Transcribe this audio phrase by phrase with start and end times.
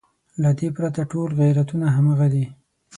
[0.41, 2.45] له دې پرته ټول غیرتونه همغه دي.